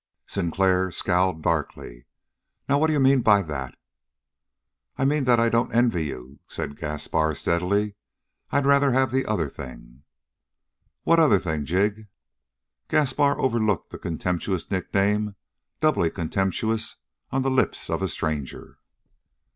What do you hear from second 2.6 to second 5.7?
"Now what d'you mean by that?" "I mean that I